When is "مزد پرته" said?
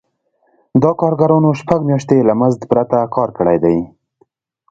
2.39-2.97